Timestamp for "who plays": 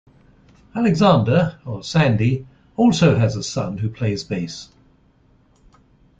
3.77-4.23